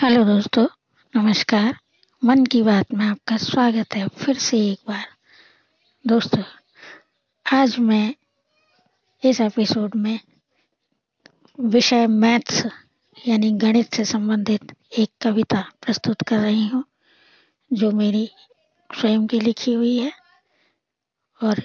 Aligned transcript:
Hello 0.00 0.22
दोस्तों, 0.24 0.66
नमस्कार। 1.14 1.74
मन 2.22 2.44
की 2.44 2.60
बात 2.62 2.92
में 2.94 3.04
आपका 3.06 3.36
स्वागत 3.36 3.94
है 3.94 4.06
फिर 4.08 4.38
से 4.38 4.58
एक 4.68 4.78
बार। 4.88 5.04
दोस्तों, 6.04 6.42
आज 7.46 7.78
मैं 7.78 8.14
इस 9.22 9.40
एपिसोड 9.40 9.96
में 9.96 10.20
विषय 11.58 12.06
मैथ्स 12.06 12.64
यानी 13.28 13.50
गणित 13.52 13.94
से 13.94 14.04
संबंधित 14.04 14.72
एक 14.98 15.10
कविता 15.22 15.60
प्रस्तुत 15.82 16.22
कर 16.22 16.38
रही 16.38 16.66
हूँ, 16.68 16.84
जो 17.70 17.90
मेरी 17.90 18.26
स्वयं 18.90 19.26
की 19.26 19.40
लिखी 19.40 19.72
हुई 19.72 19.96
है 19.98 20.12
और 21.40 21.62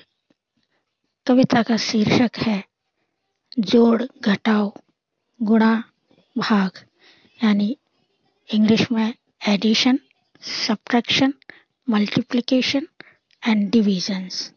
कविता 1.28 1.64
का 1.64 1.78
शीर्षक 1.78 2.38
है, 2.38 2.64
जोड़ 3.60 4.04
घटाओ 4.22 4.72
गुणा 5.40 5.74
भाग, 6.36 6.86
यानी 7.40 7.76
इंग्लिश 8.50 8.92
में 8.92 9.14
addition 9.48 10.00
subtraction 10.44 11.34
multiplication 11.88 12.88
and 13.44 13.70
divisions 13.72 14.52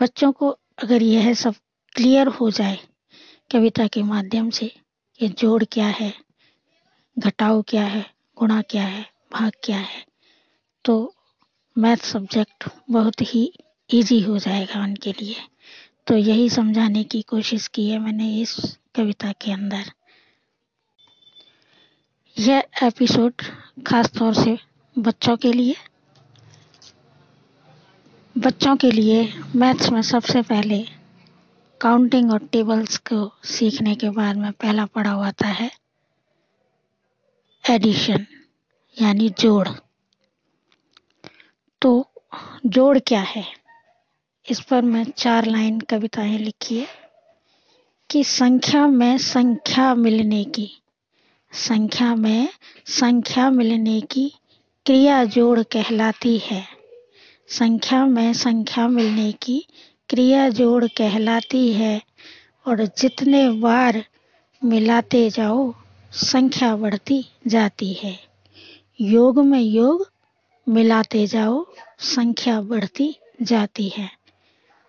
बच्चों 0.00 0.30
को 0.32 0.48
अगर 0.78 1.02
यह 1.02 1.32
सब 1.34 1.54
क्लियर 1.96 2.26
हो 2.28 2.50
जाए, 2.50 2.78
कविता 3.50 3.86
के 3.86 4.02
माध्यम 4.02 4.50
से 4.50 4.70
कि 5.20 5.28
जोड़ 5.28 5.64
क्या 5.64 5.86
है 5.86 6.12
घटाओ 7.16 7.62
क्या 7.62 7.84
है, 7.84 8.04
गुणा 8.36 8.60
क्या 8.62 8.82
है, 8.82 9.06
भाग 9.32 9.52
क्या 9.64 9.78
है 9.78 10.04
तो 10.84 11.14
मैथ 11.76 12.04
सब्जेक्ट 12.04 12.68
बहुत 12.90 13.20
ही 13.22 13.52
इजी 13.90 14.20
हो 14.20 14.38
जाएगा 14.38 14.82
उनके 14.82 15.12
लिए। 15.12 15.36
तो 16.06 16.16
यही 16.16 16.48
समझाने 16.50 17.04
की 17.04 17.22
कोशिश 17.22 17.66
की 17.68 17.88
है 17.90 17.98
मैंने 17.98 18.36
इस 18.40 18.78
कविता 18.96 19.32
के 19.32 19.52
अंदर। 19.52 19.90
यह 22.38 22.62
एपिसोड 22.82 23.32
खास 23.86 24.10
तौर 24.10 24.34
से 24.34 24.58
बच्चों 24.98 25.36
के 25.36 25.52
लिए। 25.52 25.76
बच्चों 28.38 28.76
के 28.76 28.90
लिए 28.90 29.34
मैथ्स 29.56 29.90
में 29.90 30.02
सबसे 30.02 30.42
पहले 30.42 30.88
काउंटिंग 31.80 32.32
और 32.32 32.38
टेबल्स 32.38 32.96
को 32.96 33.32
सीखने 33.44 33.94
के 33.94 34.10
बाद 34.10 34.36
में 34.36 34.52
पहला 34.52 34.86
पढ़ा 34.86 35.10
हुआ 35.10 35.32
है 35.44 35.70
एडिशन, 37.70 38.26
यानी 39.02 39.28
जोड़। 39.30 39.68
तो 41.82 42.10
जोड़ 42.66 42.98
क्या 42.98 43.20
है? 43.20 43.46
इस 44.50 44.60
पर 44.60 44.82
मैं 44.82 45.04
चार 45.04 45.44
लाइन 45.44 45.80
कविताएँ 45.80 46.38
लिखी 46.38 46.78
है 46.78 46.88
कि 48.10 48.24
संख्या 48.24 48.86
में 48.86 49.18
संख्या 49.18 49.94
मिलने 49.94 50.44
की 50.44 50.81
संख्या 51.52 52.14
में 52.14 52.48
संख्या 52.86 53.50
मिलने 53.50 54.00
की 54.00 54.32
क्रिया 54.86 55.24
जोड़ 55.24 55.62
कहलाती 55.62 56.38
है। 56.38 56.64
संख्या 57.48 58.06
में 58.06 58.32
संख्या 58.32 58.88
मिलने 58.88 59.32
की 59.32 59.66
क्रिया 60.08 60.48
जोड़ 60.48 60.84
कहलाती 60.84 61.72
है 61.72 62.02
और 62.66 62.86
जितने 62.86 63.50
बार 63.50 64.04
मिलाते 64.64 65.30
जाओ, 65.30 65.74
संख्या 66.12 66.76
बढ़ती 66.76 67.24
जाती 67.46 67.92
है। 67.92 68.18
योग 69.00 69.38
में 69.38 69.60
योग, 69.60 70.10
मिलाते 70.68 71.26
जाओ, 71.26 71.66
संख्या 71.98 72.60
बढ़ती 72.60 73.16
जाती 73.42 73.88
है। 73.88 74.10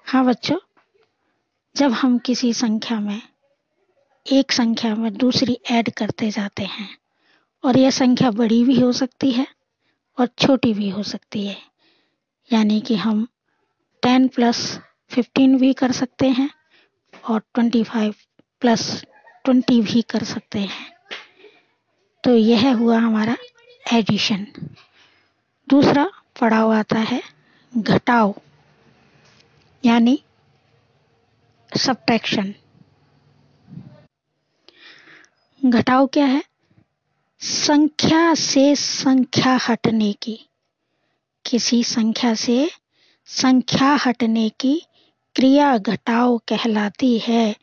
हाँ 0.06 0.26
बच्चों, 0.26 0.58
जब 1.76 1.92
हम 1.92 2.18
किसी 2.18 2.54
संख्या 2.54 3.00
में 3.00 3.22
एक 4.26 4.52
संख्या 4.52 4.96
में 4.96 5.14
दूसरी 5.14 5.60
ऐड 5.72 5.90
करते 5.90 6.30
जाते 6.32 6.64
हैं। 6.64 6.90
और 7.64 7.78
यह 7.78 7.90
संख्या 7.90 8.32
बड़ी 8.32 8.64
भी 8.64 8.80
हो 8.80 8.92
सकती 8.92 9.32
है 9.32 9.48
और 10.18 10.28
छोटी 10.40 10.74
भी 10.74 10.90
हो 10.90 11.04
सकती 11.04 11.46
है। 11.48 11.58
यानी 12.54 12.82
कि 12.82 12.96
हम 12.96 13.28
टेन 14.04 14.28
प्लस 14.28 14.80
फिफ्टीन 15.10 15.58
भी 15.58 15.74
कर 15.74 15.92
सकते 15.92 16.30
हैं 16.30 16.50
और 17.30 17.40
ट्वेंटी 17.40 17.84
फाइव 17.84 18.16
प्लस 18.62 19.06
ट्वेंटी 19.46 19.82
भी 19.82 20.02
कर 20.02 20.24
सकते 20.24 20.60
हैं। 20.60 20.92
तो 22.24 22.36
यह 22.36 22.74
हुआ 22.76 22.98
हमारा 22.98 23.38
एडिशन 23.94 24.48
दूसरा 25.68 26.10
पड़ाव 26.42 26.74
आता 26.74 27.00
है 27.00 27.22
घटाओ 27.78 28.34
यानी 29.84 30.24
सब्ट्रैक्शन 31.72 32.54
घटाओ 35.66 36.08
क्या 36.08 36.26
है? 36.26 36.44
संख्या 37.40 38.34
से 38.34 38.76
संख्या 38.76 39.60
हटने 39.70 40.14
की। 40.14 40.40
किसी 41.46 41.84
संख्या 41.84 42.34
से 42.34 42.72
संख्या 43.26 44.00
हटने 44.06 44.50
की 44.50 44.82
क्रिया 45.36 45.78
घटाओ 45.78 46.38
कहलाती 46.38 47.20
है 47.20 47.56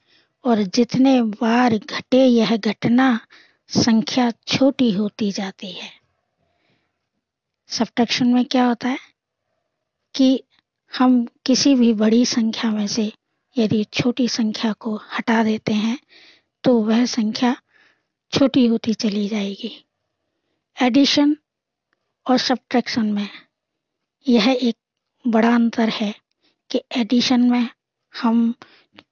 और 0.44 0.62
जितने 0.62 1.22
बार 1.22 1.78
घटे 1.78 2.26
यह 2.26 2.56
घटना, 2.56 3.20
संख्या 3.68 4.30
छोटी 4.30 4.92
होती 4.92 5.32
जाती 5.32 5.70
है। 5.70 5.90
सब्ट्रैक्शन 7.68 8.28
में 8.28 8.44
क्या 8.44 8.64
होता 8.64 8.88
है? 8.88 8.98
कि 10.14 10.44
हम 10.98 11.26
किसी 11.46 11.74
भी 11.74 11.94
बड़ी 11.94 12.26
संख्या 12.26 12.70
में 12.70 12.86
से 12.86 13.12
यदि 13.58 13.84
छोटी 13.84 14.28
संख्या 14.28 14.72
को 14.72 14.96
हटा 14.96 15.44
देते 15.44 15.72
हैं 15.72 15.98
तो 16.64 16.80
वह 16.80 17.04
संख्या 17.04 17.56
छोटी 18.32 18.66
होती 18.66 18.94
चली 18.94 19.28
जाएगी। 19.28 19.84
एडिशन 20.82 21.36
और 22.26 22.38
सब्ट्रैक्शन 22.38 23.12
में 23.12 23.28
यह 24.28 24.58
एक 24.62 24.76
बड़ा 25.26 25.54
अंतर 25.54 25.88
है 25.88 26.14
कि 26.70 26.82
एडिशन 26.96 27.40
में 27.40 27.68
हम 28.22 28.54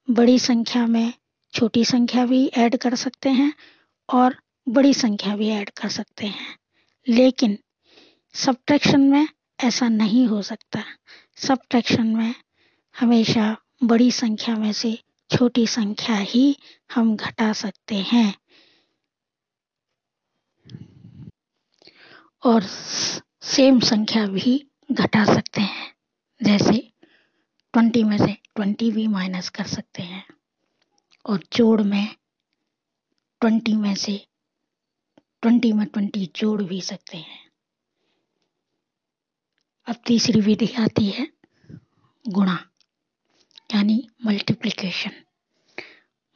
बड़ी 0.09 0.39
संख्या 0.39 0.87
में 0.87 1.13
छोटी 1.53 1.85
संख्या 1.85 2.25
भी 2.25 2.47
ऐड 2.47 2.77
कर 2.77 2.95
सकते 2.95 3.29
हैं 3.29 3.53
और 4.09 4.41
बड़ी 4.69 4.93
संख्या 4.93 5.35
भी 5.35 5.49
ऐड 5.49 5.69
कर 5.69 5.89
सकते 5.89 6.27
हैं। 6.27 6.57
लेकिन 7.07 7.57
सब्ट्रैक्शन 8.33 9.01
में 9.01 9.27
ऐसा 9.59 9.89
नहीं 9.89 10.27
हो 10.27 10.41
सकता। 10.41 10.83
सब्ट्रैक्शन 11.35 12.07
में 12.07 12.35
हमेशा 12.99 13.57
बड़ी 13.83 14.11
संख्या 14.11 14.55
में 14.55 14.73
से 14.73 14.99
छोटी 15.37 15.67
संख्या 15.67 16.17
ही 16.17 16.57
हम 16.93 17.15
घटा 17.15 17.53
सकते 17.53 17.95
हैं। 17.95 18.38
और 22.43 22.63
सेम 23.41 23.79
संख्या 23.79 24.25
भी 24.27 24.67
घटा 24.91 25.25
सकते 25.25 25.61
हैं। 25.61 25.95
जैसे 26.43 26.93
ट्वेंटी 27.73 28.03
में 28.03 28.17
से 28.17 28.33
ट्वेंटी 28.55 28.91
भी 28.91 29.07
माइनस 29.07 29.49
कर 29.49 29.63
सकते 29.63 30.03
हैं। 30.03 30.25
और 31.25 31.39
जोड़ 31.53 31.81
में 31.81 32.15
ट्वेंटी 33.41 33.75
में 33.75 33.95
से 33.95 34.27
ट्वेंटी 35.41 35.73
में 35.73 35.85
ट्वेंटी 35.87 36.31
जोड़ 36.35 36.63
भी 36.63 36.81
सकते 36.81 37.17
हैं। 37.17 37.49
अब 39.87 39.95
तीसरी 40.05 40.41
विधि 40.41 40.73
आती 40.79 41.09
है 41.09 41.27
गुणा, 42.27 42.69
यानी 43.75 44.07
मल्टीप्लिकेशन 44.25 45.11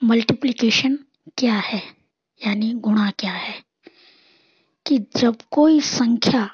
मल्टीप्लिकेशन 0.03 0.95
क्या 1.37 1.55
है? 1.55 1.83
यानी 2.47 2.73
गुणा 2.73 3.11
क्या 3.11 3.33
है? 3.33 3.72
कि 4.85 4.97
जब 5.17 5.37
कोई 5.51 5.79
संख्या 5.81 6.49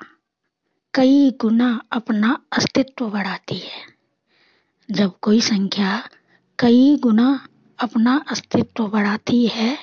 कई 0.94 1.30
गुना 1.42 1.70
अपना 1.92 2.38
अस्तित्व 2.54 3.10
बढ़ाती 3.10 3.58
है, 3.58 3.82
जब 4.90 5.14
कोई 5.22 5.42
संख्या 5.42 6.02
कई 6.60 6.96
गुना 6.96 7.48
अपना 7.80 8.16
अस्तित्व 8.32 8.88
बढ़ाती 8.88 9.46
है 9.48 9.78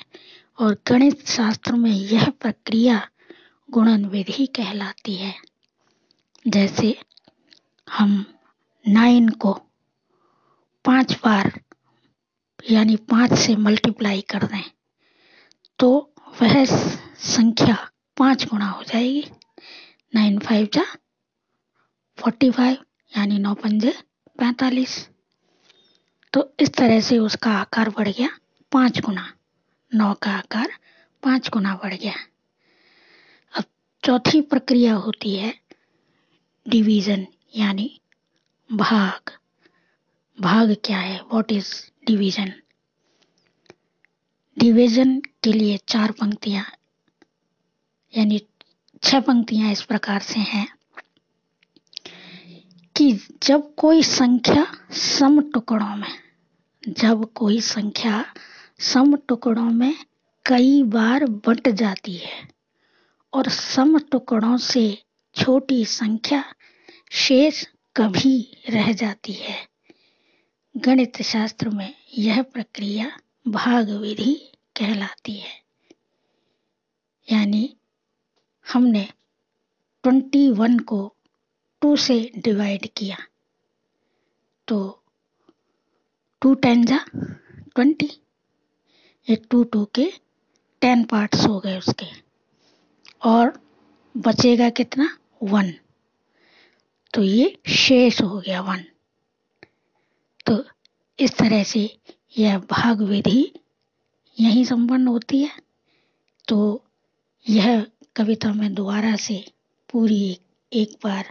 और 0.59 0.77
गणित 0.87 1.27
शास्त्र 1.27 1.73
में 1.73 1.91
यह 1.91 2.29
प्रक्रिया 2.41 3.01
गुणन 3.69 4.05
विधि 4.05 4.45
कहलाती 4.45 5.15
है, 5.15 5.33
जैसे 6.45 6.95
हम 7.87 8.25
नाइन 8.85 9.29
को 9.29 9.53
पाँच 10.85 11.13
बार 11.25 11.51
यानी 12.71 12.95
पाँच 13.09 13.33
से 13.33 13.55
मल्टीप्लाई 13.55 14.21
कर 14.21 14.43
दें 14.43 14.63
तो 15.79 15.89
वह 16.41 16.63
संख्या 16.65 17.77
पाँच 18.17 18.45
गुना 18.45 18.65
हो 18.65 18.83
जाएगी। 18.83 19.23
नाइन 20.15 20.39
फाइव 20.39 20.67
जा, 20.73 20.83
फोर्टी 22.17 22.49
फाइव, 22.51 22.77
यानी 23.17 23.39
नौ 23.39 23.53
पंजे 23.53 23.93
पैंतालीस। 24.37 25.09
तो 26.33 26.53
इस 26.59 26.73
तरह 26.73 26.99
से 27.01 27.17
उसका 27.17 27.51
आकार 27.51 27.89
बढ़ 27.89 28.07
गया, 28.07 28.29
पाँच 28.71 28.99
गुना 28.99 29.33
नौ 29.91 30.13
का 30.13 30.31
आकार 30.31 30.73
पाँच 31.23 31.49
गुना 31.49 31.75
बढ़ 31.75 31.93
गया। 31.93 32.13
अब 33.55 33.63
चौथी 34.03 34.41
प्रक्रिया 34.41 34.93
होती 34.95 35.35
है 35.35 35.53
डिवीज़न, 36.67 37.27
यानी 37.55 38.01
भाग। 38.69 39.31
भाग 40.37 40.75
क्या 40.85 40.97
है? 40.97 41.19
व्हाट 41.21 41.51
इज़ 41.51 41.73
डिवीज़न 42.07 42.53
डिवीज़न 44.57 45.19
के 45.43 45.53
लिए 45.53 45.77
चार 45.87 46.11
पंक्तियाँ 46.11 46.65
यानी 48.17 48.41
छह 49.03 49.19
पंक्तियाँ 49.19 49.71
इस 49.71 49.81
प्रकार 49.81 50.19
से 50.21 50.39
हैं 50.39 50.67
कि 52.95 53.11
जब 53.43 53.73
कोई 53.75 54.03
संख्या 54.03 54.65
सम 54.91 55.39
टुकड़ों 55.51 55.95
में, 55.95 56.13
जब 56.83 57.25
कोई 57.35 57.59
संख्या 57.61 58.25
सम 58.79 59.15
टुकड़ों 59.27 59.69
में 59.71 59.93
कई 60.45 60.83
बार 60.83 61.25
बट 61.47 61.69
जाती 61.69 62.15
है 62.15 62.47
और 63.33 63.49
सम 63.49 63.97
टुकड़ों 64.11 64.57
से 64.57 65.03
छोटी 65.35 65.83
संख्या 65.85 66.43
शेष 67.11 67.63
कभी 67.95 68.39
रह 68.69 68.91
जाती 68.93 69.33
है 69.33 69.57
गणित 70.75 71.21
शास्त्र 71.21 71.69
में 71.69 71.93
यह 72.17 72.41
प्रक्रिया 72.41 73.11
भाग 73.47 73.89
विधि 73.89 74.33
कहलाती 74.75 75.35
है। 75.37 75.55
यानी 77.27 77.77
हमने 78.73 79.09
21 80.03 80.81
को 80.81 81.15
2 81.85 81.97
से 81.97 82.31
डिवाइड 82.35 82.89
किया। 82.97 83.17
तो 84.67 85.03
टू 86.41 86.53
टेन 86.53 86.85
जा, 86.85 86.99
ट्वेंटी। 87.75 88.09
ये 89.29 89.35
टू 89.35 89.63
टू 89.63 89.85
के 89.85 90.13
टेन 90.81 91.03
पार्ट्स 91.03 91.47
हो 91.47 91.59
गए 91.59 91.77
उसके। 91.77 92.05
और 93.25 93.61
बचेगा 94.17 94.69
कितना? 94.69 95.17
वन। 95.43 95.73
तो 97.13 97.23
ये 97.23 97.59
शेष 97.67 98.21
हो 98.21 98.39
गया 98.39 98.61
वन। 98.61 98.85
तो 100.45 100.65
इस 101.19 101.37
तरह 101.37 101.63
से 101.63 101.99
यह 102.37 102.59
भाग 102.59 103.01
विधि 103.01 103.53
यही 104.39 104.65
संपन्न 104.65 105.07
होती 105.07 105.43
है। 105.43 105.59
तो 106.47 106.85
यह 107.49 107.87
कविता 108.17 108.53
मैं 108.53 108.73
दोबारा 108.73 109.15
से 109.15 109.45
पूरी 109.91 110.39
एक 110.73 110.97
बार, 111.03 111.25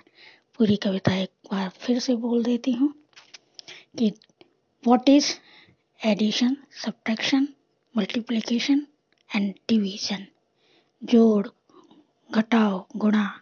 पूरी 0.59 0.77
कविता 0.77 1.15
एक 1.15 1.31
बार 1.53 1.69
फिर 1.69 1.99
से 1.99 2.15
बोल 2.15 2.45
देती 2.45 2.73
हूँ 2.73 2.95
कि 3.99 4.13
what 4.87 5.09
is 5.09 5.33
addition 6.07 6.57
subtraction 6.85 7.49
multiplication 7.97 8.87
and 9.37 9.55
division 9.69 10.27
जोड़, 11.05 11.49
घटाओ, 12.31 12.87
गुणा, 12.97 13.41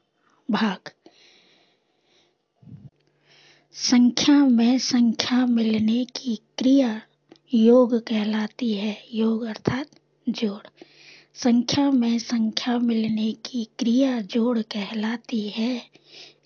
भाग। 0.51 0.91
संख्या 3.73 4.35
में 4.35 4.79
संख्या 4.79 5.47
मिलने 5.47 6.05
की 6.05 6.37
क्रिया 6.59 7.03
योग 7.55 7.99
कहलाती 7.99 8.73
है। 8.73 9.05
योग 9.13 9.45
अर्थात 9.45 9.87
जोड़। 10.29 10.67
संख्या 11.35 11.91
में 11.91 12.19
संख्या 12.19 12.79
मिलने 12.79 13.33
की 13.33 13.69
क्रिया 13.79 14.21
जोड़ 14.21 14.59
कहलाती 14.59 15.49
है। 15.49 15.91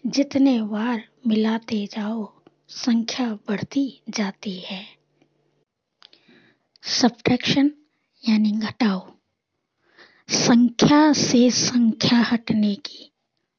जितने 0.07 0.63
बार 0.63 1.09
मिलाते 1.27 1.87
जाओ, 1.87 2.43
संख्या 2.69 3.35
बढ़ती 3.35 4.03
जाती 4.11 4.61
है। 4.61 4.87
सब्ट्रैक्शन 6.83 7.71
यानी 8.29 8.53
घटाओ 8.53 9.13
संख्या 10.29 11.13
से 11.13 11.51
संख्या 11.51 12.19
हटने 12.19 12.75
की, 12.75 13.13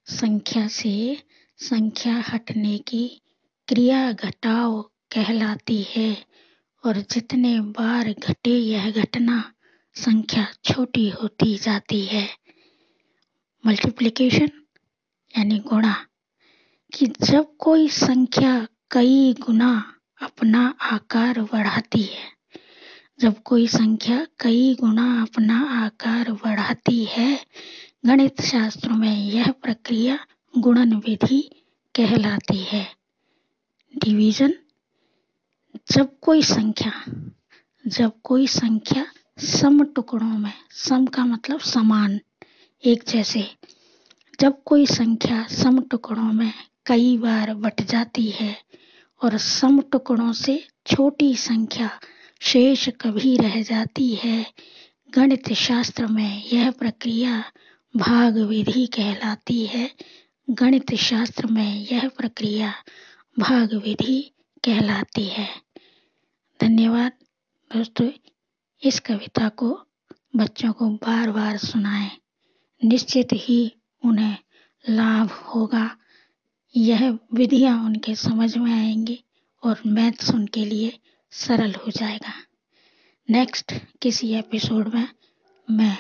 संख्या 0.05 0.67
से 0.67 1.23
संख्या 1.57 2.23
हटने 2.33 2.77
की 2.77 3.21
क्रिया 3.67 4.11
घटाओ 4.11 4.81
कहलाती 4.81 5.83
है। 5.83 6.25
और 6.85 6.97
जितने 6.97 7.59
बार 7.59 8.13
घटे 8.13 8.51
यह 8.51 8.91
घटना 8.91 9.53
संख्या 9.95 10.47
छोटी 10.65 11.09
होती 11.09 11.57
जाती 11.57 12.05
है। 12.05 12.29
मल्टीप्लिकेशन 13.65 14.51
यानी 15.37 15.59
गुणा, 15.59 16.05
कि 16.93 17.05
जब 17.05 17.57
कोई 17.57 17.89
संख्या 17.89 18.67
कई 18.91 19.33
गुना 19.33 19.93
अपना 20.21 20.75
आकार 20.81 21.41
बढ़ाती 21.41 22.03
है, 22.03 22.31
जब 23.19 23.43
कोई 23.43 23.67
संख्या 23.67 24.27
कई 24.39 24.75
गुना 24.75 25.21
अपना 25.21 25.85
आकार 25.85 26.31
बढ़ाती 26.31 27.03
है, 27.05 27.45
गणित 28.05 28.41
शास्त्र 28.41 28.89
में 28.89 29.25
यह 29.25 29.51
प्रक्रिया 29.51 30.19
गुणन 30.57 30.93
विधि 30.93 31.41
कहलाती 31.95 32.57
है। 32.57 32.95
डिवीज़न 33.97 34.53
जब 35.91 36.19
कोई 36.19 36.41
संख्या, 36.43 36.91
जब 37.87 38.11
कोई 38.23 38.47
संख्या 38.47 39.05
सम 39.39 39.83
टुकड़ों 39.83 40.37
में, 40.37 40.53
सम 40.71 41.05
का 41.05 41.25
मतलब 41.25 41.59
समान, 41.59 42.19
एक 42.85 43.03
जैसे। 43.07 43.49
जब 44.39 44.63
कोई 44.63 44.85
संख्या 44.85 45.47
सम 45.47 45.81
टुकड़ों 45.81 46.33
में 46.33 46.53
कई 46.85 47.17
बार 47.17 47.53
बट 47.53 47.81
जाती 47.81 48.25
है 48.25 48.57
और 49.23 49.37
सम 49.37 49.81
टुकड़ों 49.81 50.33
से 50.33 50.67
छोटी 50.87 51.35
संख्या 51.35 51.99
शेष 52.41 52.89
कभी 52.89 53.37
रह 53.37 53.61
जाती 53.61 54.15
है 54.15 54.53
गणित 55.11 55.53
शास्त्र 55.53 56.07
में 56.07 56.43
यह 56.53 56.71
प्रक्रिया 56.71 57.43
भाग 57.97 58.37
विधि 58.37 58.85
कहलाती 58.85 59.65
है। 59.65 59.91
गणित 60.49 60.95
शास्त्र 60.95 61.47
में 61.47 61.87
यह 61.91 62.07
प्रक्रिया 62.07 62.73
भाग 63.39 63.73
विधि 63.73 64.31
कहलाती 64.63 65.23
है। 65.23 65.49
धन्यवाद 66.61 67.11
दोस्तों। 67.75 68.09
इस 68.83 68.99
कविता 68.99 69.49
को 69.49 69.69
बच्चों 70.35 70.73
को 70.73 70.89
बार 70.89 71.31
बार 71.31 71.57
सुनाएँ। 71.57 72.09
निश्चित 72.83 73.27
ही 73.33 73.75
उन्हें 74.05 74.37
लाभ 74.89 75.31
होगा। 75.31 75.97
यह 76.75 77.19
विधियाँ 77.33 77.85
उनके 77.85 78.15
समझ 78.15 78.57
में 78.57 78.71
आएँगी 78.73 79.23
और 79.63 79.81
मैथ्स 79.85 80.29
उनके 80.29 80.65
लिए 80.65 80.99
सरल 81.31 81.75
हो 81.75 81.91
जाएगा। 81.91 82.33
नेक्स्ट 83.29 83.73
किसी 84.01 84.33
एपिसोड 84.33 84.93
में 84.93 85.07
मैं 85.71 85.97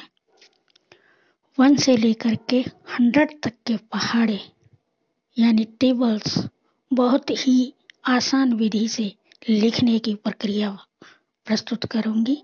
वन 1.59 1.75
से 1.75 1.97
लेकर 1.97 2.35
के 2.35 2.59
हंड्रेड 2.89 3.41
तक 3.43 3.53
के 3.67 3.77
पहाड़े, 3.77 4.39
यानी 5.37 5.63
टेबल्स 5.63 6.43
बहुत 6.93 7.29
ही 7.29 7.73
आसान 8.07 8.53
विधि 8.53 8.87
से 8.87 9.15
लिखने 9.49 9.99
की 9.99 10.15
प्रक्रिया 10.15 10.77
प्रस्तुत 11.47 11.85
करूँगी। 11.85 12.43